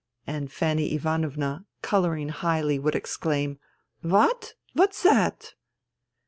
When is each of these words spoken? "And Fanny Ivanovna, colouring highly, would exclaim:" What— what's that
"And 0.25 0.51
Fanny 0.51 0.95
Ivanovna, 0.95 1.67
colouring 1.83 2.29
highly, 2.29 2.79
would 2.79 2.95
exclaim:" 2.95 3.59
What— 4.15 4.55
what's 4.73 5.03
that 5.03 5.53